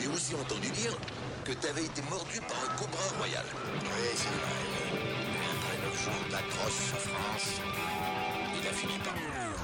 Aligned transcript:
J'ai 0.00 0.06
aussi 0.06 0.34
entendu 0.34 0.70
dire 0.70 0.96
que 1.44 1.52
t'avais 1.52 1.84
été 1.84 2.02
mordu 2.02 2.40
par 2.42 2.56
un 2.58 2.76
cobra 2.78 3.02
royal. 3.18 3.44
Oui, 3.82 4.08
c'est 4.14 4.28
vrai. 4.28 4.56
Après 5.50 5.76
neuf 5.84 6.04
jours 6.04 6.24
d'atroces 6.30 6.82
souffrances, 6.90 7.60
il 8.60 8.68
a 8.68 8.72
fini 8.72 8.98
par 8.98 9.14
mourir. 9.14 9.58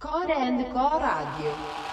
Core 0.00 0.36
and 0.36 0.64
Co 0.72 0.98
Radio. 0.98 1.83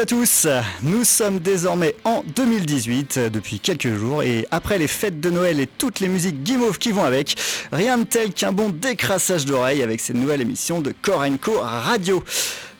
À 0.00 0.06
tous, 0.06 0.46
nous 0.82 1.04
sommes 1.04 1.40
désormais 1.40 1.94
en 2.04 2.24
2018 2.34 3.16
euh, 3.18 3.28
depuis 3.28 3.60
quelques 3.60 3.92
jours 3.92 4.22
et 4.22 4.48
après 4.50 4.78
les 4.78 4.88
fêtes 4.88 5.20
de 5.20 5.28
Noël 5.28 5.60
et 5.60 5.66
toutes 5.66 6.00
les 6.00 6.08
musiques 6.08 6.42
guimauves 6.42 6.78
qui 6.78 6.90
vont 6.90 7.04
avec, 7.04 7.34
rien 7.70 7.98
de 7.98 8.04
tel 8.04 8.32
qu'un 8.32 8.50
bon 8.50 8.70
décrassage 8.70 9.44
d'oreilles 9.44 9.82
avec 9.82 10.00
cette 10.00 10.16
nouvelle 10.16 10.40
émission 10.40 10.80
de 10.80 10.94
Core 11.02 11.26
Co 11.42 11.60
Radio. 11.60 12.24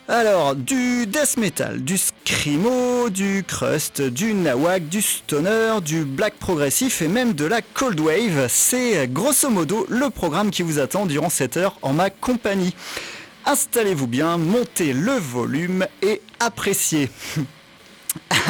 Alors, 0.09 0.57
du 0.57 1.07
death 1.07 1.37
metal, 1.37 1.85
du 1.85 1.99
screamo, 1.99 3.11
du 3.11 3.45
crust, 3.47 4.01
du 4.01 4.33
nawak, 4.33 4.89
du 4.89 5.03
stoner, 5.03 5.83
du 5.85 6.07
black 6.07 6.37
progressif 6.39 7.03
et 7.03 7.09
même 7.09 7.35
de 7.35 7.45
la 7.45 7.61
cold 7.61 8.01
wave, 8.01 8.47
c'est 8.49 9.07
grosso 9.13 9.51
modo 9.51 9.85
le 9.91 10.09
programme 10.09 10.51
qui 10.51 10.63
vous 10.63 10.79
attend 10.79 11.05
durant 11.05 11.29
cette 11.29 11.59
heure 11.59 11.77
en 11.83 11.93
ma 11.93 12.09
compagnie. 12.09 12.75
Installez-vous 13.45 14.07
bien, 14.07 14.39
montez 14.39 14.95
le 14.95 15.13
volume 15.13 15.87
et 16.03 16.23
appréciez. 16.41 17.11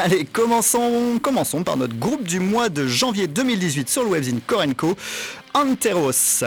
Allez, 0.02 0.24
commençons, 0.24 1.18
commençons 1.22 1.62
par 1.62 1.76
notre 1.76 1.96
groupe 1.96 2.22
du 2.22 2.40
mois 2.40 2.70
de 2.70 2.86
janvier 2.86 3.26
2018 3.26 3.88
sur 3.90 4.04
le 4.04 4.10
webzine 4.10 4.40
Corenco, 4.46 4.96
Anteros. 5.52 6.44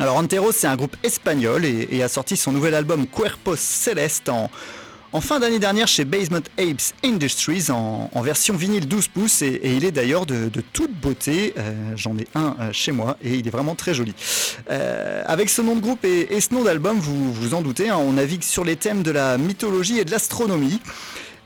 Alors 0.00 0.16
Anteros, 0.16 0.52
c'est 0.52 0.66
un 0.66 0.76
groupe 0.76 0.96
espagnol 1.02 1.64
et, 1.64 1.88
et 1.90 2.02
a 2.02 2.08
sorti 2.08 2.36
son 2.36 2.52
nouvel 2.52 2.74
album 2.74 3.06
Cuerpos 3.06 3.56
Celeste 3.56 4.28
en, 4.28 4.50
en 5.14 5.20
fin 5.20 5.38
d'année 5.38 5.60
dernière 5.60 5.86
chez 5.86 6.04
Basement 6.04 6.42
Apes 6.58 6.92
Industries 7.04 7.70
en, 7.70 8.10
version 8.20 8.56
vinyle 8.56 8.88
12 8.88 9.08
pouces 9.08 9.42
et, 9.42 9.60
il 9.62 9.84
est 9.84 9.92
d'ailleurs 9.92 10.26
de, 10.26 10.50
toute 10.72 10.92
beauté. 10.92 11.54
Euh, 11.56 11.92
J'en 11.94 12.18
ai 12.18 12.26
un 12.34 12.56
euh, 12.60 12.72
chez 12.72 12.90
moi 12.90 13.16
et 13.22 13.34
il 13.34 13.46
est 13.46 13.50
vraiment 13.50 13.76
très 13.76 13.94
joli. 13.94 14.12
Euh, 14.70 15.22
avec 15.26 15.50
ce 15.50 15.62
nom 15.62 15.76
de 15.76 15.80
groupe 15.80 16.04
et, 16.04 16.40
ce 16.40 16.52
nom 16.52 16.64
d'album, 16.64 16.98
vous 16.98 17.32
vous 17.32 17.54
en 17.54 17.62
doutez, 17.62 17.90
hein, 17.90 17.96
on 17.96 18.14
navigue 18.14 18.42
sur 18.42 18.64
les 18.64 18.74
thèmes 18.74 19.04
de 19.04 19.12
la 19.12 19.38
mythologie 19.38 20.00
et 20.00 20.04
de 20.04 20.10
l'astronomie. 20.10 20.80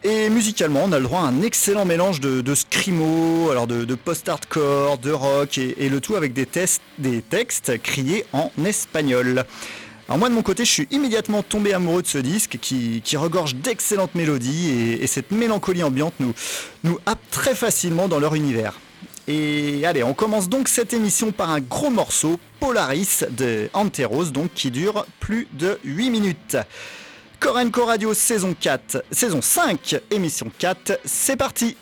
Et 0.02 0.30
musicalement, 0.30 0.84
on 0.86 0.92
a 0.92 0.98
le 0.98 1.04
droit 1.04 1.20
à 1.20 1.24
un 1.24 1.42
excellent 1.42 1.84
mélange 1.84 2.20
de, 2.20 2.54
screamo, 2.54 3.50
alors 3.50 3.66
de, 3.66 3.94
post-hardcore, 3.94 4.96
de 4.96 5.10
rock, 5.10 5.58
et, 5.58 5.84
et 5.84 5.88
le 5.90 6.00
tout 6.00 6.16
avec 6.16 6.32
des, 6.32 6.46
tests, 6.46 6.80
des 6.98 7.20
textes 7.20 7.76
criés 7.82 8.24
en 8.32 8.50
espagnol. 8.64 9.44
Alors 10.08 10.18
moi 10.18 10.30
de 10.30 10.34
mon 10.34 10.42
côté, 10.42 10.64
je 10.64 10.70
suis 10.70 10.88
immédiatement 10.90 11.42
tombé 11.42 11.74
amoureux 11.74 12.00
de 12.00 12.06
ce 12.06 12.16
disque 12.16 12.56
qui, 12.62 13.16
regorge 13.18 13.54
d'excellentes 13.56 14.14
mélodies 14.14 14.70
et, 14.70 15.02
et 15.02 15.06
cette 15.06 15.30
mélancolie 15.30 15.82
ambiante 15.82 16.14
nous, 16.18 16.32
nous 16.82 16.98
happe 17.04 17.20
très 17.30 17.54
facilement 17.54 18.08
dans 18.08 18.18
leur 18.18 18.34
univers. 18.34 18.80
Et 19.26 19.84
allez, 19.84 20.02
on 20.02 20.14
commence 20.14 20.48
donc 20.48 20.68
cette 20.68 20.94
émission 20.94 21.30
par 21.30 21.50
un 21.50 21.60
gros 21.60 21.90
morceau, 21.90 22.40
Polaris 22.58 23.24
de 23.28 23.68
Anteros, 23.74 24.30
donc 24.30 24.54
qui 24.54 24.70
dure 24.70 25.04
plus 25.20 25.46
de 25.52 25.78
8 25.84 26.08
minutes. 26.08 26.56
Corenco 27.38 27.84
Radio 27.84 28.14
saison 28.14 28.56
4, 28.58 29.04
saison 29.10 29.42
5, 29.42 30.00
émission 30.10 30.50
4, 30.58 31.00
c'est 31.04 31.36
parti 31.36 31.76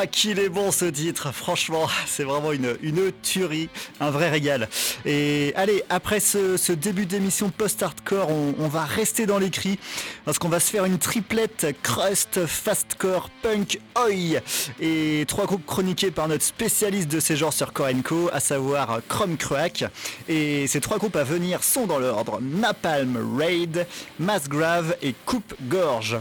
Ah, 0.00 0.06
qu'il 0.06 0.38
est 0.38 0.48
bon 0.48 0.70
ce 0.70 0.84
titre, 0.84 1.32
franchement, 1.32 1.88
c'est 2.06 2.22
vraiment 2.22 2.52
une, 2.52 2.76
une 2.82 3.10
tuerie, 3.20 3.68
un 3.98 4.12
vrai 4.12 4.30
régal. 4.30 4.68
Et 5.04 5.52
allez, 5.56 5.82
après 5.90 6.20
ce, 6.20 6.56
ce 6.56 6.72
début 6.72 7.04
d'émission 7.04 7.50
post-hardcore, 7.50 8.30
on, 8.30 8.68
va 8.68 8.84
rester 8.84 9.26
dans 9.26 9.40
les 9.40 9.50
cris, 9.50 9.76
parce 10.24 10.38
qu'on 10.38 10.48
va 10.48 10.60
se 10.60 10.70
faire 10.70 10.84
une 10.84 10.98
triplette 10.98 11.74
crust, 11.82 12.46
fastcore, 12.46 13.28
punk, 13.42 13.80
oi, 13.96 14.40
et 14.78 15.24
trois 15.26 15.46
groupes 15.46 15.66
chroniqués 15.66 16.12
par 16.12 16.28
notre 16.28 16.44
spécialiste 16.44 17.08
de 17.08 17.18
ces 17.18 17.34
genres 17.34 17.52
sur 17.52 17.72
Korenko, 17.72 18.30
à 18.32 18.38
savoir 18.38 19.00
Chrome 19.08 19.36
Crack. 19.36 19.84
Et 20.28 20.68
ces 20.68 20.80
trois 20.80 20.98
groupes 20.98 21.16
à 21.16 21.24
venir 21.24 21.64
sont 21.64 21.88
dans 21.88 21.98
l'ordre 21.98 22.38
Napalm 22.40 23.36
Raid, 23.36 23.84
Mass 24.20 24.48
Grave 24.48 24.94
et 25.02 25.12
Coupe 25.26 25.54
Gorge. 25.62 26.18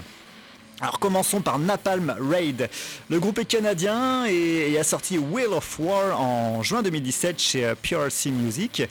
Alors 0.79 0.99
commençons 0.99 1.41
par 1.41 1.57
Napalm 1.57 2.15
Raid. 2.19 2.69
Le 3.09 3.19
groupe 3.19 3.39
est 3.39 3.45
canadien 3.45 4.25
et, 4.25 4.77
a 4.77 4.83
sorti 4.83 5.17
Wheel 5.17 5.47
of 5.47 5.79
War 5.79 6.21
en 6.21 6.61
juin 6.61 6.83
2017 6.83 7.39
chez 7.41 7.65
euh, 7.65 7.73
PRC 7.73 8.29
Music. 8.29 8.83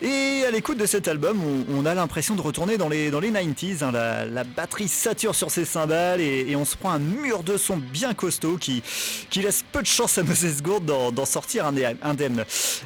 Et 0.00 0.42
à 0.48 0.50
l'écoute 0.50 0.78
de 0.78 0.86
cet 0.86 1.06
album, 1.06 1.38
on, 1.68 1.84
a 1.84 1.92
l'impression 1.92 2.34
de 2.34 2.40
retourner 2.40 2.78
dans 2.78 2.88
les, 2.88 3.10
dans 3.10 3.20
les 3.20 3.30
90s. 3.30 3.84
hein. 3.84 3.92
La, 3.92 4.44
batterie 4.44 4.88
sature 4.88 5.34
sur 5.34 5.50
ses 5.50 5.66
cymbales 5.66 6.22
et, 6.22 6.56
on 6.56 6.64
se 6.64 6.76
prend 6.76 6.92
un 6.92 6.98
mur 6.98 7.42
de 7.42 7.58
son 7.58 7.76
bien 7.76 8.14
costaud 8.14 8.56
qui, 8.56 8.82
qui 9.28 9.42
laisse 9.42 9.64
peu 9.70 9.82
de 9.82 9.86
chance 9.86 10.16
à 10.16 10.22
Moses 10.22 10.62
Gould 10.62 10.86
d'en 10.86 11.26
sortir 11.26 11.66
indemne. 11.66 12.44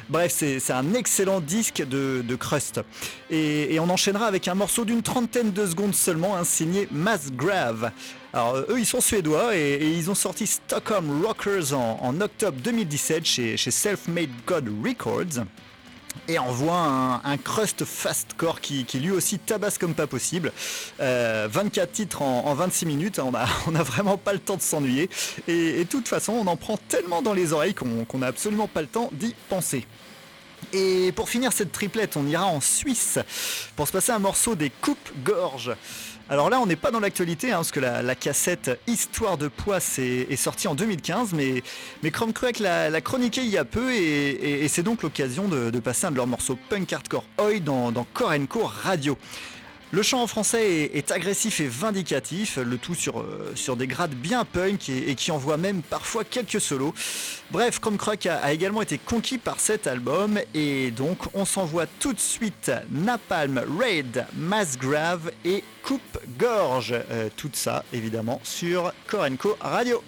Bref, 0.09 0.33
c'est 0.35 0.71
un 0.71 0.93
excellent 0.95 1.39
disque 1.39 1.81
de, 1.87 2.25
de 2.27 2.35
crust. 2.35 2.81
Et, 3.29 3.73
et 3.73 3.79
on 3.79 3.89
enchaînera 3.89 4.25
avec 4.25 4.49
un 4.49 4.55
morceau 4.55 4.83
d'une 4.83 5.01
trentaine 5.01 5.53
de 5.53 5.65
secondes 5.65 5.95
seulement, 5.95 6.35
hein, 6.35 6.43
signé 6.43 6.89
Mass 6.91 7.31
Grave. 7.31 7.91
Alors 8.33 8.55
euh, 8.55 8.65
eux 8.69 8.79
ils 8.79 8.85
sont 8.85 9.01
suédois 9.01 9.55
et, 9.55 9.83
ils 9.83 10.09
ont 10.09 10.15
sorti 10.15 10.45
Stockholm 10.45 11.25
Rockers 11.25 11.73
en, 11.73 12.21
octobre 12.21 12.57
2017 12.61 13.25
chez, 13.25 13.57
chez 13.57 13.71
Self-Made 13.71 14.29
God 14.45 14.69
Records. 14.85 15.45
Et 16.27 16.37
on 16.39 16.51
voit 16.51 16.77
un, 16.77 17.23
un 17.23 17.37
crust 17.37 17.85
fastcore 17.85 18.61
qui, 18.61 18.85
qui 18.85 18.99
lui 18.99 19.11
aussi 19.11 19.39
tabasse 19.39 19.77
comme 19.77 19.93
pas 19.93 20.07
possible. 20.07 20.51
Euh, 20.99 21.47
24 21.51 21.91
titres 21.91 22.21
en, 22.21 22.45
en 22.45 22.53
26 22.53 22.85
minutes, 22.85 23.19
on 23.19 23.33
a, 23.33 23.47
on 23.67 23.75
a 23.75 23.83
vraiment 23.83 24.17
pas 24.17 24.33
le 24.33 24.39
temps 24.39 24.57
de 24.57 24.61
s'ennuyer. 24.61 25.09
Et, 25.47 25.83
de 25.83 25.89
toute 25.89 26.07
façon, 26.07 26.33
on 26.33 26.47
en 26.47 26.57
prend 26.57 26.77
tellement 26.77 27.21
dans 27.21 27.33
les 27.33 27.53
oreilles 27.53 27.73
qu'on 27.73 28.05
qu'on 28.05 28.21
a 28.21 28.27
absolument 28.27 28.67
pas 28.67 28.81
le 28.81 28.87
temps 28.87 29.09
d'y 29.13 29.35
penser. 29.49 29.85
Et 30.73 31.11
pour 31.13 31.29
finir 31.29 31.53
cette 31.53 31.71
triplette, 31.71 32.17
on 32.17 32.27
ira 32.27 32.45
en 32.45 32.61
Suisse 32.61 33.17
pour 33.75 33.87
se 33.87 33.93
passer 33.93 34.11
un 34.11 34.19
morceau 34.19 34.55
des 34.55 34.69
coupes-gorges. 34.69 35.71
Alors 36.31 36.51
là, 36.51 36.59
on 36.59 36.67
n'est 36.67 36.75
pas 36.75 36.91
dans 36.91 36.99
l'actualité, 36.99 37.51
hein, 37.51 37.55
parce 37.55 37.71
que 37.71 37.79
la, 37.79 38.13
cassette 38.13 38.79
Histoire 38.85 39.39
de 39.39 39.47
poisse 39.47 39.97
est, 39.97 40.35
sortie 40.35 40.67
en 40.67 40.75
2015, 40.75 41.33
mais, 41.33 41.63
mais 42.03 42.11
Chrome 42.11 42.33
Crack 42.33 42.59
l'a 42.59 42.91
l'a 42.91 43.01
chroniqué 43.01 43.41
il 43.41 43.49
y 43.49 43.57
a 43.57 43.65
peu, 43.65 43.91
et, 43.91 44.67
c'est 44.67 44.83
donc 44.83 45.01
l'occasion 45.01 45.47
de, 45.47 45.79
passer 45.79 46.05
un 46.05 46.11
de 46.11 46.17
leurs 46.17 46.27
morceaux 46.27 46.57
punk 46.69 46.93
hardcore 46.93 47.23
oi 47.39 47.59
dans, 47.59 47.91
dans 47.91 48.05
Korenko 48.13 48.61
Radio. 48.63 49.17
Le 49.91 50.03
chant 50.03 50.21
en 50.21 50.27
français 50.27 50.91
est, 50.93 51.09
agressif 51.09 51.59
et 51.61 51.67
vindicatif, 51.67 52.57
le 52.57 52.77
tout 52.77 52.93
sur, 52.93 53.21
euh, 53.21 53.75
des 53.75 53.87
grades 53.87 54.13
bien 54.13 54.45
punk 54.45 54.87
et, 54.87 55.15
qui 55.15 55.31
envoie 55.31 55.57
même 55.57 55.81
parfois 55.81 56.23
quelques 56.23 56.61
solos. 56.61 56.93
Bref, 57.49 57.79
Chrome 57.79 57.97
a 58.29 58.53
également 58.53 58.83
été 58.83 58.99
conquis 58.99 59.39
par 59.39 59.59
cet 59.59 59.87
album 59.87 60.39
et 60.53 60.91
donc 60.91 61.17
on 61.33 61.43
s'envoie 61.43 61.87
tout 61.99 62.13
de 62.13 62.19
suite 62.19 62.71
Napalm, 62.91 63.63
Raid, 63.79 64.27
Mass 64.35 64.77
Grave 64.77 65.31
et 65.43 65.63
Coupe 65.81 66.19
Gorge. 66.37 66.93
Euh, 67.09 67.29
tout 67.35 67.49
ça 67.53 67.83
évidemment 67.91 68.39
sur 68.43 68.93
Korenko 69.07 69.57
Radio. 69.59 70.03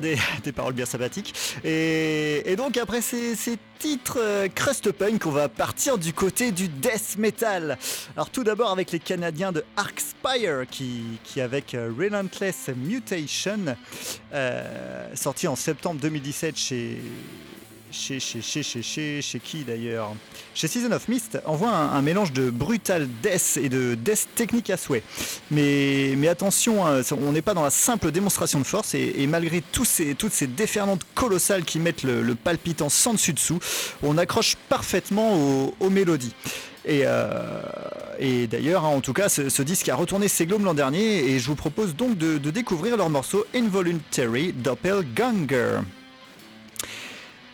Des, 0.44 0.52
paroles 0.52 0.74
bien 0.74 0.86
sympathiques. 0.86 1.34
Et, 1.64 2.54
donc 2.56 2.76
après 2.76 3.00
ces, 3.00 3.34
ces 3.34 3.58
titres 3.78 4.18
euh, 4.20 4.48
crust 4.48 4.92
punk, 4.92 5.26
on 5.26 5.30
va 5.30 5.48
partir 5.48 5.98
du 5.98 6.12
côté 6.12 6.52
du 6.52 6.68
death 6.68 7.16
metal. 7.18 7.78
Alors 8.16 8.30
tout 8.30 8.44
d'abord 8.44 8.70
avec 8.70 8.92
les 8.92 8.98
Canadiens 8.98 9.52
de 9.52 9.64
Arcspire 9.76 10.66
qui, 10.70 11.02
qui 11.24 11.40
avec 11.40 11.74
euh, 11.74 11.92
Relentless 11.96 12.70
Mutation, 12.76 13.76
euh, 14.32 15.08
sorti 15.14 15.48
en 15.48 15.56
septembre 15.56 16.00
2017 16.00 16.56
chez... 16.56 16.98
Chez, 17.98 18.20
chez, 18.20 18.42
chez, 18.42 18.62
chez, 18.62 19.22
chez, 19.22 19.40
qui 19.40 19.64
d'ailleurs 19.64 20.14
Chez 20.54 20.68
Season 20.68 20.92
of 20.92 21.08
Mist, 21.08 21.40
envoie 21.46 21.70
un, 21.70 21.92
un 21.92 22.02
mélange 22.02 22.32
de 22.32 22.50
brutal 22.50 23.08
death 23.22 23.58
et 23.60 23.68
de 23.68 23.94
death 23.94 24.28
technique 24.34 24.68
à 24.70 24.76
souhait. 24.76 25.02
Mais, 25.50 26.14
mais 26.16 26.28
attention, 26.28 26.86
hein, 26.86 27.00
on 27.12 27.32
n'est 27.32 27.42
pas 27.42 27.54
dans 27.54 27.62
la 27.62 27.70
simple 27.70 28.10
démonstration 28.10 28.58
de 28.58 28.64
force 28.64 28.94
et, 28.94 29.26
malgré 29.26 29.62
tous 29.62 29.86
ces, 29.86 30.14
toutes 30.14 30.32
ces 30.32 30.46
déferlantes 30.46 31.02
colossales 31.14 31.64
qui 31.64 31.78
mettent 31.78 32.02
le, 32.02 32.34
palpitant 32.34 32.90
sans 32.90 33.14
dessus 33.14 33.32
dessous, 33.32 33.58
on 34.02 34.18
accroche 34.18 34.56
parfaitement 34.68 35.72
aux, 35.80 35.90
mélodies. 35.90 36.34
Et, 36.84 37.00
euh, 37.04 37.62
et 38.18 38.46
d'ailleurs, 38.46 38.84
hein, 38.84 38.90
en 38.90 39.00
tout 39.00 39.14
cas, 39.14 39.28
ce, 39.28 39.48
ce 39.48 39.62
disque 39.62 39.88
a 39.88 39.96
retourné 39.96 40.28
ses 40.28 40.46
globes 40.46 40.64
l'an 40.64 40.74
dernier 40.74 41.30
et 41.30 41.38
je 41.38 41.46
vous 41.46 41.56
propose 41.56 41.96
donc 41.96 42.18
de, 42.18 42.38
de 42.38 42.50
découvrir 42.50 42.96
leur 42.96 43.08
morceau 43.08 43.46
Involuntary 43.54 44.52
Doppelganger. 44.52 45.80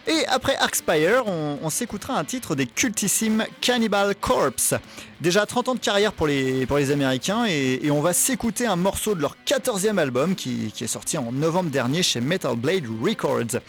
Et 0.09 0.27
après 0.27 0.57
Arcspire, 0.57 1.25
on, 1.27 1.59
on 1.63 1.71
s'écoutera 1.71 2.19
un 2.19 2.25
titre 2.25 2.57
des 2.57 2.67
cultissimes 2.67 3.45
Cannibal 3.61 4.17
Corpse. 4.17 4.75
Déjà 5.21 5.47
30 5.47 5.69
ans 5.69 5.75
de 5.75 5.81
carrière 5.81 6.13
pour 6.13 6.27
les, 6.27 6.67
pour 6.67 6.79
les 6.79 6.91
Américains 6.91 7.45
et, 7.47 7.89
on 7.91 8.01
va 8.01 8.13
s'écouter 8.13 8.67
un 8.67 8.75
morceau 8.75 9.15
de 9.15 9.21
leur 9.21 9.37
14e 9.47 9.99
album 9.99 10.35
qui, 10.35 10.73
qui 10.75 10.83
est 10.85 10.89
sorti 10.89 11.19
en 11.19 11.31
novembre 11.31 11.71
dernier 11.71 12.03
chez 12.03 12.21
Metal 12.21 12.57
Blade 12.57 12.85
Records. 13.01 13.61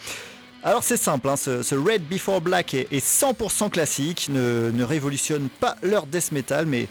Alors 0.64 0.82
c'est 0.82 0.96
simple, 0.96 1.28
hein, 1.28 1.36
ce, 1.36 1.74
Red 1.74 2.08
Before 2.08 2.40
Black 2.40 2.74
est, 2.74 2.90
est 2.90 3.04
100% 3.04 3.70
classique, 3.70 4.28
ne, 4.30 4.70
ne 4.72 4.82
révolutionne 4.82 5.48
pas 5.60 5.76
leur 5.82 6.06
death 6.06 6.32
metal, 6.32 6.66
mais 6.66 6.88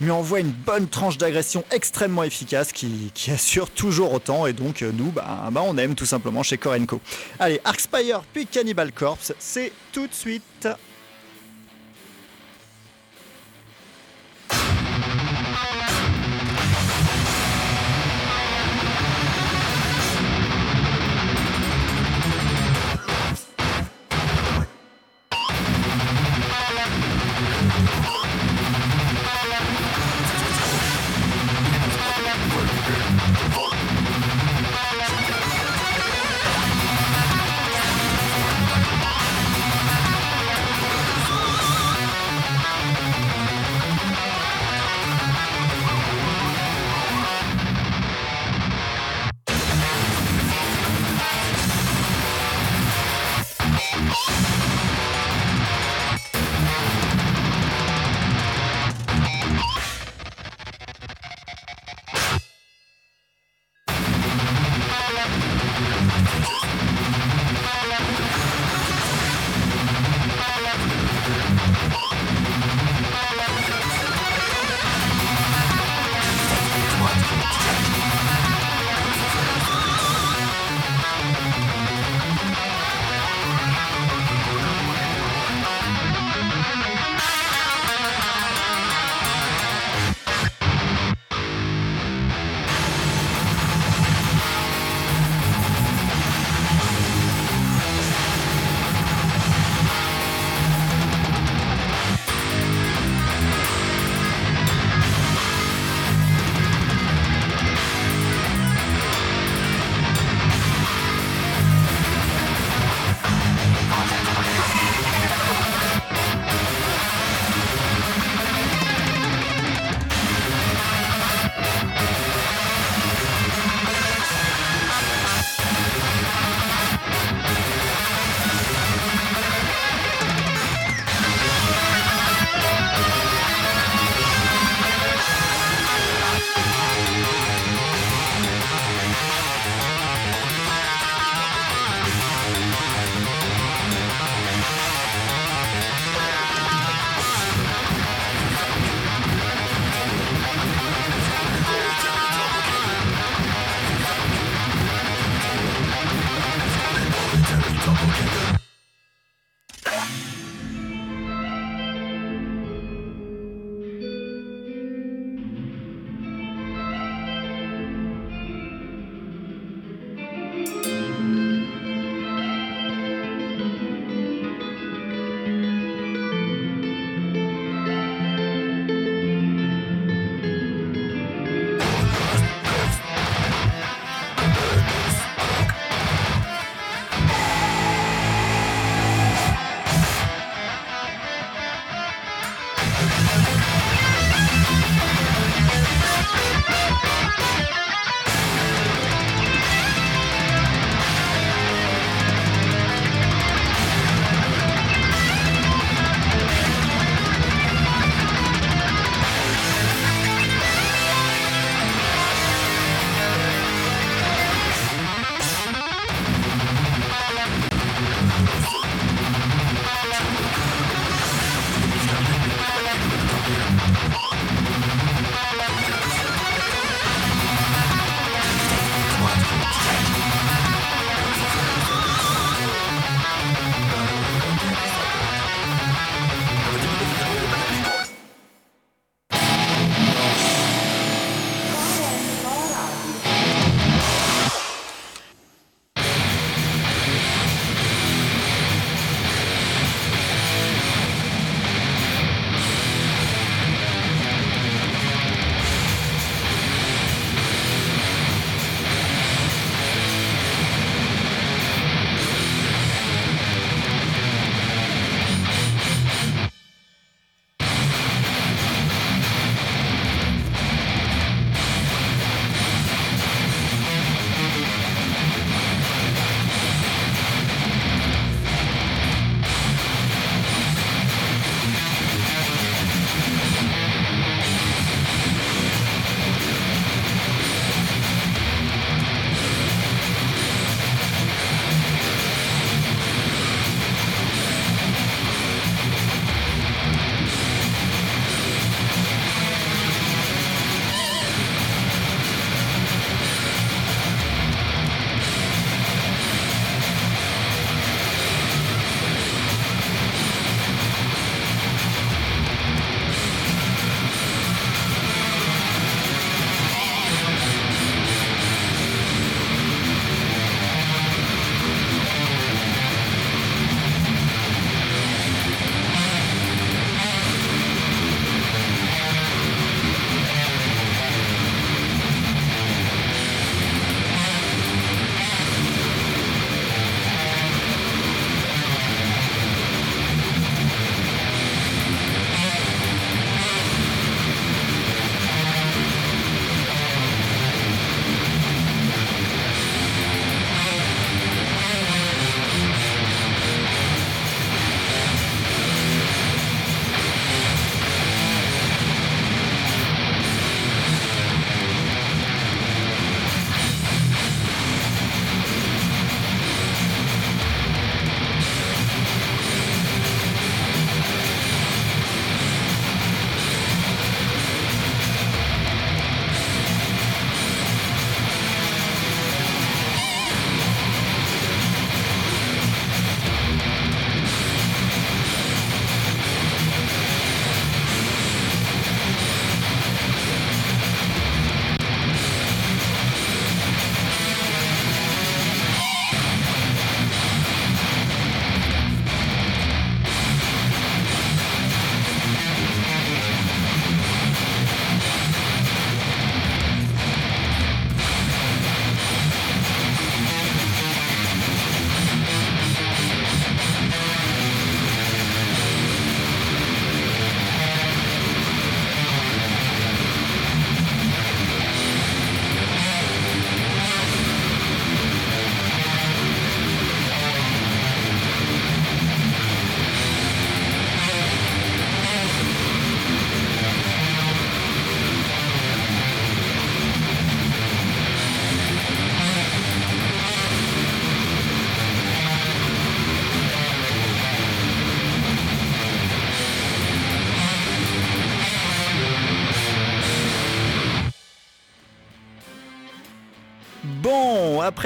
lui 0.00 0.10
envoie 0.10 0.40
une 0.40 0.52
bonne 0.52 0.88
tranche 0.88 1.18
d'agression 1.18 1.64
extrêmement 1.70 2.22
efficace 2.22 2.72
qui, 2.72 3.12
assure 3.32 3.70
toujours 3.70 4.12
autant 4.12 4.46
et 4.46 4.52
donc 4.52 4.82
euh, 4.82 4.92
nous 4.92 5.10
bah, 5.10 5.48
bah, 5.50 5.62
on 5.64 5.76
aime 5.78 5.94
tout 5.94 6.06
simplement 6.06 6.42
chez 6.42 6.58
Korenko. 6.58 7.00
Allez, 7.38 7.60
Arcspire 7.64 8.22
puis 8.32 8.46
Cannibal 8.46 8.92
Corpse, 8.92 9.34
c'est 9.38 9.72
tout 9.92 10.06
de 10.06 10.14
suite. 10.14 10.68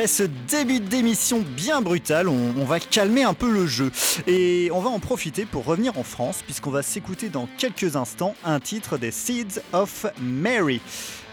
Après 0.01 0.07
ce 0.07 0.23
début 0.49 0.81
d'émission 0.81 1.45
bien 1.55 1.83
brutal, 1.83 2.27
on, 2.27 2.65
va 2.65 2.81
calmer 2.81 3.23
un 3.23 3.35
peu 3.35 3.53
le 3.53 3.67
jeu. 3.67 3.91
Et 4.27 4.71
on 4.73 4.81
va 4.81 4.89
en 4.89 4.99
profiter 4.99 5.45
pour 5.45 5.67
revenir 5.67 5.99
en 5.99 6.05
France, 6.05 6.41
puisqu'on 6.43 6.71
va 6.71 6.81
s'écouter 6.81 7.29
dans 7.29 7.47
quelques 7.59 7.97
instants 7.97 8.35
un 8.43 8.61
titre 8.61 8.97
des 8.97 9.11
Seeds 9.11 9.61
of 9.75 10.07
Mary. 10.19 10.81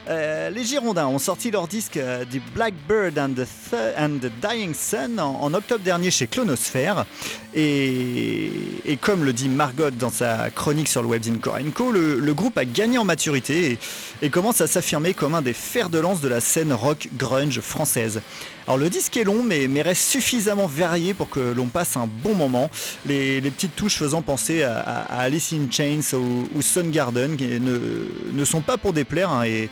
Euh, 0.09 0.49
les 0.49 0.65
Girondins 0.65 1.07
ont 1.07 1.19
sorti 1.19 1.49
leur 1.51 1.67
disque 1.67 1.97
euh, 1.97 2.25
The 2.25 2.41
Blackbird 2.53 3.17
and 3.17 3.35
the, 3.35 4.31
Dying 4.41 4.73
Sun 4.73 5.19
en, 5.19 5.53
octobre 5.53 5.83
dernier 5.83 6.11
chez 6.11 6.27
Clonosphère. 6.27 7.05
Et, 7.53 8.51
et 8.85 8.97
comme 8.97 9.23
le 9.23 9.31
dit 9.31 9.47
Margot 9.47 9.91
dans 9.91 10.09
sa 10.09 10.49
chronique 10.49 10.89
sur 10.89 11.01
le 11.01 11.07
webzine 11.07 11.39
Korenko, 11.39 11.91
le, 11.91 12.19
le 12.19 12.33
groupe 12.33 12.57
a 12.57 12.65
gagné 12.65 12.97
en 12.97 13.05
maturité 13.05 13.71
et, 13.71 13.79
et 14.21 14.29
commence 14.29 14.59
à 14.59 14.67
s'affirmer 14.67 15.13
comme 15.13 15.35
un 15.35 15.41
des 15.41 15.53
fers 15.53 15.89
de 15.89 15.99
lance 15.99 16.19
de 16.19 16.27
la 16.27 16.41
scène 16.41 16.73
rock 16.73 17.09
grunge 17.17 17.61
française. 17.61 18.21
Alors 18.67 18.77
le 18.77 18.89
disque 18.89 19.15
est 19.15 19.23
long 19.23 19.43
mais, 19.43 19.67
reste 19.81 20.09
suffisamment 20.09 20.67
varié 20.67 21.13
pour 21.13 21.29
que 21.29 21.39
l'on 21.39 21.67
passe 21.67 21.95
un 21.95 22.05
bon 22.05 22.35
moment. 22.35 22.69
Les, 23.05 23.39
petites 23.39 23.77
touches 23.77 23.95
faisant 23.95 24.21
penser 24.21 24.63
à, 24.63 24.79
Alice 25.09 25.53
in 25.53 25.71
Chains 25.71 26.17
ou, 26.17 26.49
ou 26.53 26.61
Soundgarden 26.61 27.37
qui 27.37 27.47
ne, 27.47 28.45
sont 28.45 28.59
pas 28.59 28.77
pour 28.77 28.91
déplaire 28.91 29.31
hein, 29.31 29.43
et, 29.45 29.69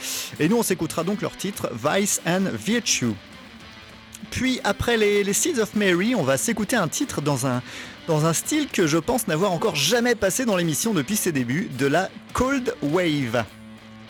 nous 0.47 0.55
on 0.55 0.63
s'écoutera 0.63 1.03
donc 1.03 1.21
leur 1.21 1.35
titre 1.35 1.69
Vice 1.73 2.21
and 2.25 2.43
Virtue. 2.53 3.13
Puis 4.31 4.61
après 4.63 4.95
les, 4.95 5.33
Seeds 5.33 5.59
of 5.59 5.75
Mary, 5.75 6.15
on 6.15 6.23
va 6.23 6.37
s'écouter 6.37 6.77
un 6.77 6.87
titre 6.87 7.21
dans 7.21 7.45
un 7.45 8.33
style 8.33 8.69
que 8.69 8.87
je 8.87 8.97
pense 8.97 9.27
n'avoir 9.27 9.51
encore 9.51 9.75
jamais 9.75 10.15
passé 10.15 10.45
dans 10.45 10.55
l'émission 10.55 10.93
depuis 10.93 11.17
ses 11.17 11.33
débuts, 11.33 11.69
de 11.77 11.85
la 11.85 12.09
Cold 12.31 12.73
Wave. 12.81 13.43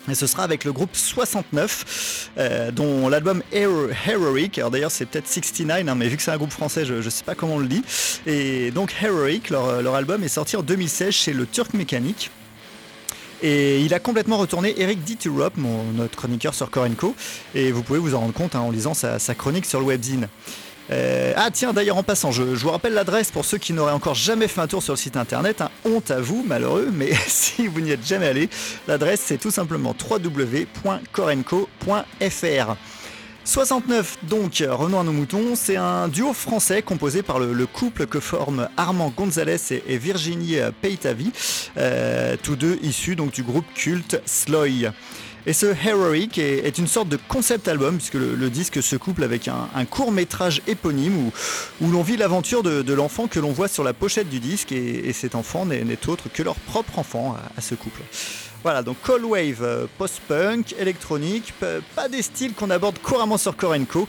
Et 0.09 0.15
ce 0.15 0.27
sera 0.27 0.43
avec 0.43 0.65
le 0.65 0.71
groupe 0.71 0.91
69, 0.95 2.29
euh, 2.37 2.71
dont 2.71 3.09
l'album 3.09 3.41
Hero- 3.51 3.87
Heroic, 4.07 4.57
alors 4.59 4.69
d'ailleurs 4.71 4.91
c'est 4.91 5.05
peut-être 5.07 5.27
69, 5.27 5.87
hein, 5.87 5.95
mais 5.95 6.07
vu 6.07 6.17
que 6.17 6.21
c'est 6.23 6.31
un 6.31 6.37
groupe 6.37 6.51
français, 6.51 6.85
je 6.85 6.93
ne 6.95 7.09
sais 7.09 7.23
pas 7.23 7.33
comment 7.35 7.55
on 7.55 7.59
le 7.59 7.67
dit. 7.67 7.83
Et 8.27 8.69
donc 8.71 8.93
Heroic, 9.01 9.49
leur, 9.49 9.81
leur 9.81 9.95
album 9.95 10.23
est 10.23 10.27
sorti 10.27 10.55
en 10.57 10.61
2016 10.61 11.11
chez 11.13 11.33
le 11.33 11.47
Turc 11.47 11.73
Mécanique. 11.73 12.29
Et 13.43 13.81
il 13.81 13.93
a 13.93 13.99
complètement 13.99 14.37
retourné 14.37 14.73
Eric 14.79 15.03
Diturop, 15.03 15.57
mon, 15.57 15.83
notre 15.93 16.15
chroniqueur 16.15 16.53
sur 16.53 16.71
Korenko. 16.71 17.15
Et 17.53 17.71
vous 17.71 17.83
pouvez 17.83 17.99
vous 17.99 18.15
en 18.15 18.19
rendre 18.21 18.33
compte 18.33 18.55
hein, 18.55 18.61
en 18.61 18.71
lisant 18.71 18.93
sa, 18.93 19.19
sa 19.19 19.35
chronique 19.35 19.65
sur 19.65 19.79
le 19.79 19.85
webzine. 19.85 20.27
Euh, 20.91 21.33
ah 21.35 21.49
tiens 21.51 21.73
d'ailleurs 21.73 21.97
en 21.97 22.03
passant, 22.03 22.31
je, 22.31 22.43
vous 22.43 22.69
rappelle 22.69 22.93
l'adresse 22.93 23.31
pour 23.31 23.43
ceux 23.45 23.57
qui 23.57 23.73
n'auraient 23.73 23.93
encore 23.93 24.13
jamais 24.13 24.47
fait 24.47 24.61
un 24.61 24.67
tour 24.67 24.83
sur 24.83 24.93
le 24.93 24.97
site 24.97 25.17
internet. 25.17 25.61
hein. 25.61 25.71
honte 25.83 26.11
à 26.11 26.21
vous, 26.21 26.43
malheureux, 26.45 26.89
mais 26.93 27.11
si 27.27 27.67
vous 27.67 27.81
n'y 27.81 27.91
êtes 27.91 28.05
jamais 28.05 28.27
allé, 28.27 28.49
l'adresse 28.87 29.21
c'est 29.25 29.37
tout 29.37 29.51
simplement 29.51 29.95
www.corenco.fr. 30.09 32.75
69 33.47 34.17
donc, 34.23 34.63
revenons 34.67 34.99
à 34.99 35.03
nos 35.03 35.11
moutons, 35.11 35.55
c'est 35.55 35.75
un 35.75 36.07
duo 36.07 36.33
français 36.33 36.81
composé 36.81 37.21
par 37.21 37.37
le, 37.37 37.53
le 37.53 37.67
couple 37.67 38.07
que 38.07 38.19
forment 38.19 38.69
Armand 38.75 39.13
Gonzalez 39.15 39.83
et, 39.87 39.99
Virginie 39.99 40.57
Peitavi, 40.81 41.31
euh, 41.77 42.37
tous 42.41 42.55
deux 42.55 42.79
issus 42.81 43.15
donc 43.15 43.33
du 43.33 43.43
groupe 43.43 43.67
culte 43.75 44.19
Sloy. 44.25 44.89
Et 45.47 45.53
ce 45.53 45.67
Heroic 45.67 46.39
est, 46.39 46.77
une 46.79 46.87
sorte 46.87 47.07
de 47.07 47.19
concept 47.27 47.67
album, 47.67 47.97
puisque 47.97 48.15
le, 48.15 48.49
disque 48.49 48.81
se 48.81 48.95
couple 48.95 49.23
avec 49.23 49.47
un, 49.47 49.85
court 49.85 50.11
métrage 50.11 50.63
éponyme 50.65 51.31
où, 51.81 51.91
l'on 51.91 52.01
vit 52.01 52.17
l'aventure 52.17 52.63
de, 52.63 52.93
l'enfant 52.93 53.27
que 53.27 53.39
l'on 53.39 53.51
voit 53.51 53.67
sur 53.67 53.83
la 53.83 53.93
pochette 53.93 54.27
du 54.27 54.39
disque, 54.39 54.71
et, 54.71 55.07
et 55.07 55.13
cet 55.13 55.35
enfant 55.35 55.65
n'est 55.67 56.09
autre 56.09 56.29
que 56.33 56.41
leur 56.41 56.55
propre 56.55 56.97
enfant 56.97 57.35
à, 57.55 57.61
ce 57.61 57.75
couple. 57.75 58.01
Voilà, 58.63 58.81
donc 58.81 58.97
Cold 59.03 59.23
Wave, 59.23 59.61
euh, 59.61 59.85
post-punk, 59.99 60.73
électronique, 60.79 61.53
pas 61.95 62.09
des 62.09 62.23
styles 62.23 62.53
qu'on 62.53 62.71
aborde 62.71 62.97
couramment 62.97 63.37
sur 63.37 63.55
Korenko. 63.55 64.07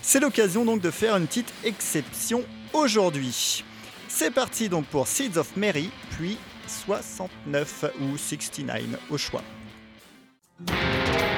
C'est 0.00 0.20
l'occasion 0.20 0.64
donc 0.64 0.80
de 0.80 0.90
faire 0.90 1.14
une 1.16 1.26
petite 1.26 1.52
exception 1.64 2.42
aujourd'hui. 2.72 3.64
C'est 4.08 4.30
parti 4.30 4.70
donc 4.70 4.86
pour 4.86 5.06
Seeds 5.06 5.36
of 5.36 5.54
Mary, 5.56 5.90
puis 6.16 6.38
69 6.66 7.84
ou 8.00 8.16
69 8.16 8.98
au 9.10 9.18
choix. 9.18 9.42
Música 10.60 11.37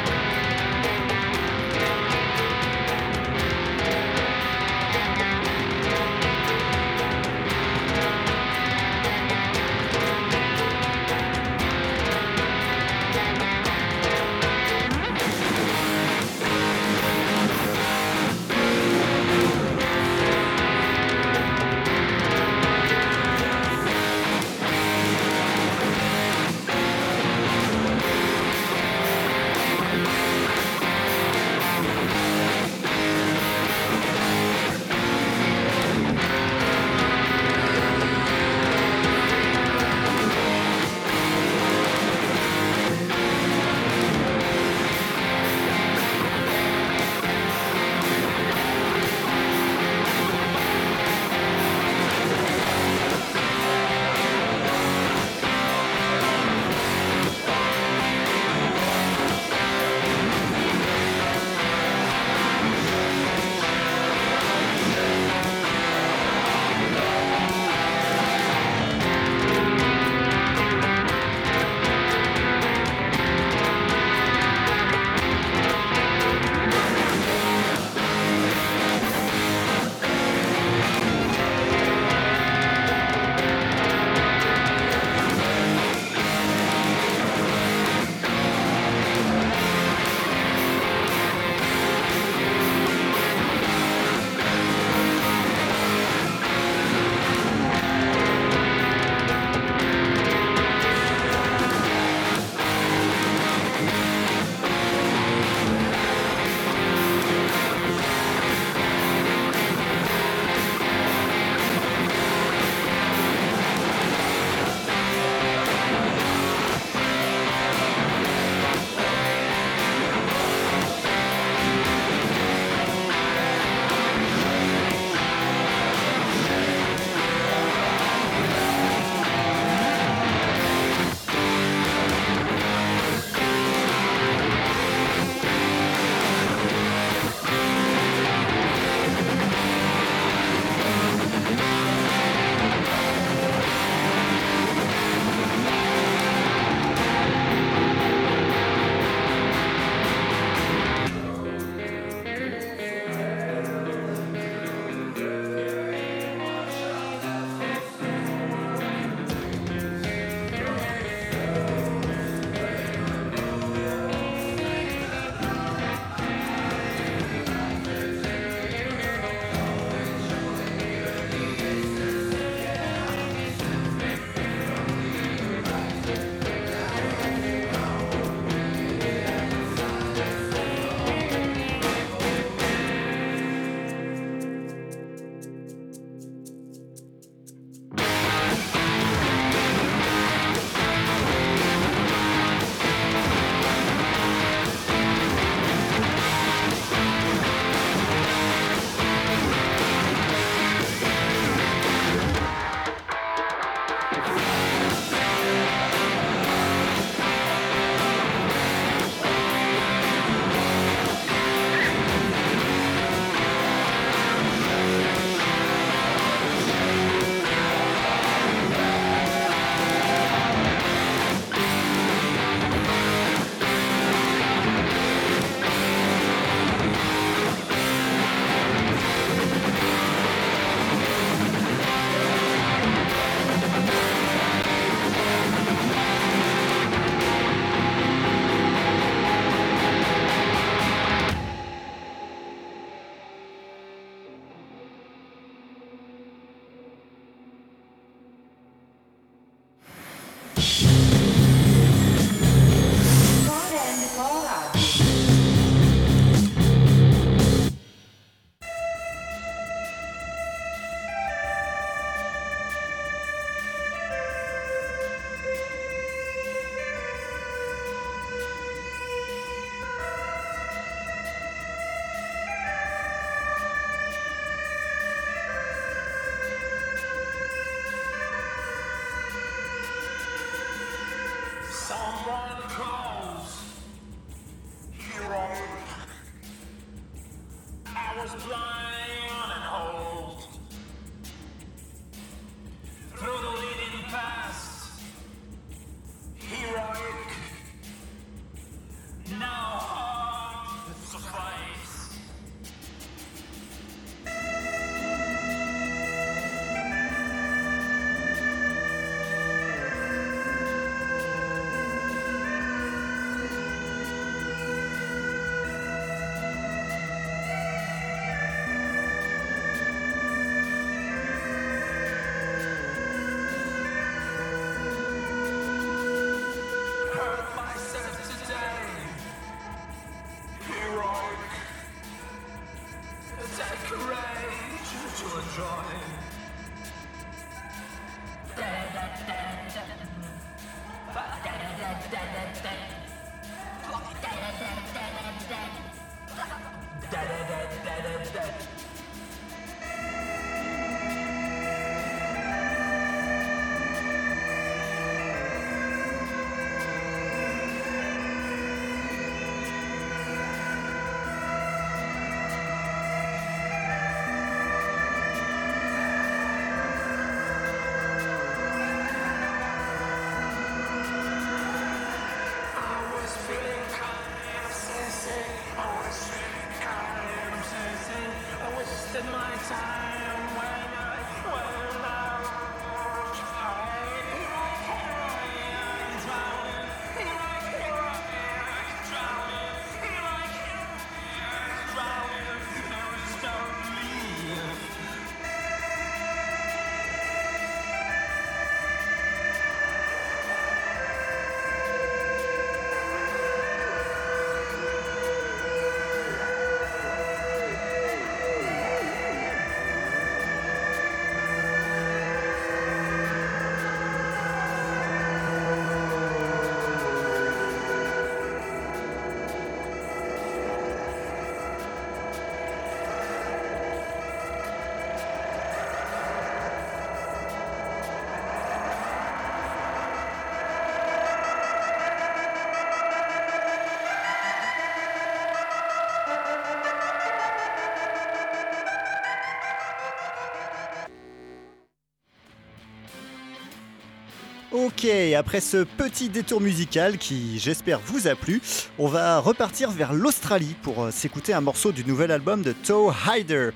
Ok, 445.03 445.09
après 445.35 445.63
ce 445.63 445.79
petit 445.79 446.29
détour 446.29 446.61
musical 446.61 447.17
qui, 447.17 447.59
j'espère, 447.59 448.01
vous 448.05 448.29
a 448.29 448.35
plu, 448.35 448.61
on 448.99 449.09
va 449.09 449.39
repartir 449.39 449.91
vers 449.91 450.13
l'Australie 450.13 450.77
pour 450.83 451.05
euh, 451.05 451.11
s'écouter 451.11 451.55
un 451.55 451.63
morceau 451.63 451.91
du 451.91 452.05
nouvel 452.05 452.31
album 452.31 452.61
de 452.61 452.73
Toe 452.73 453.11
Hider. 453.27 453.71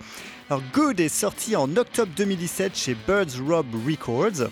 Alors, 0.50 0.62
Good 0.74 1.00
est 1.00 1.08
sorti 1.08 1.56
en 1.56 1.74
octobre 1.78 2.12
2017 2.14 2.76
chez 2.76 2.94
Birds 3.06 3.40
Rob 3.48 3.64
Records 3.86 4.50